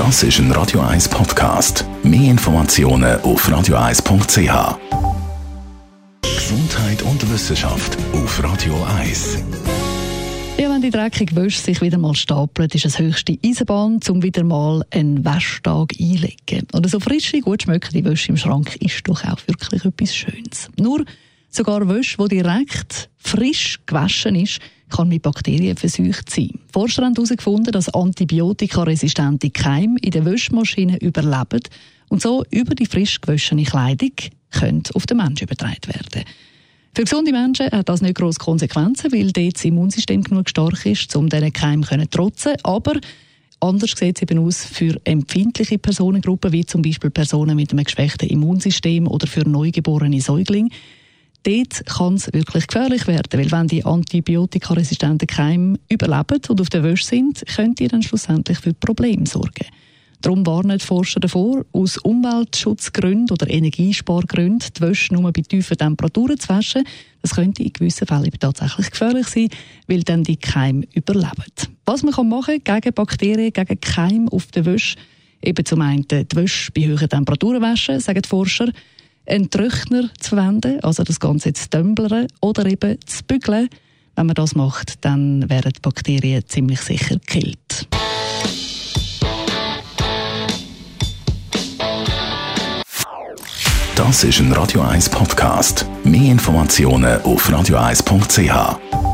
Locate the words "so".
16.88-16.98, 32.20-32.44